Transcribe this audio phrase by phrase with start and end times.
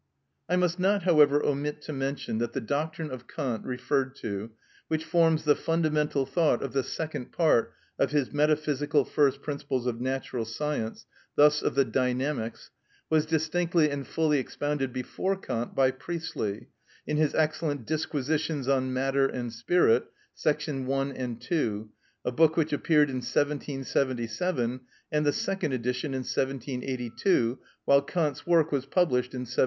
[0.49, 4.49] I must not, however, omit to mention that the doctrine of Kant referred to,
[4.87, 10.01] which forms the fundamental thought of the second part of his "Metaphysical First Principles of
[10.01, 12.71] Natural Science," thus of the Dynamics,
[13.11, 16.69] was distinctly and fully expounded before Kant by Priestley,
[17.05, 20.05] in his excellent "Disquisitions on Matter and Spirit,"§
[20.85, 21.89] 1 and 2,
[22.25, 24.79] a book which appeared in 1777,
[25.11, 29.59] and the second edition in 1782, while Kant's work was published in 1786.